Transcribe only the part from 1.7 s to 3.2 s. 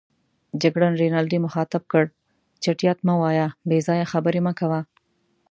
کړ: چټیات مه